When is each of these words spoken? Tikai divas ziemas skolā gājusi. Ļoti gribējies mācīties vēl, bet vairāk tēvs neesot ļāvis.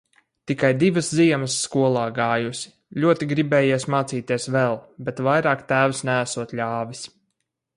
Tikai 0.51 0.69
divas 0.83 1.09
ziemas 1.17 1.57
skolā 1.65 2.05
gājusi. 2.15 2.71
Ļoti 3.03 3.27
gribējies 3.33 3.87
mācīties 3.97 4.49
vēl, 4.57 4.81
bet 5.11 5.23
vairāk 5.29 5.63
tēvs 5.73 6.03
neesot 6.11 6.57
ļāvis. 6.63 7.05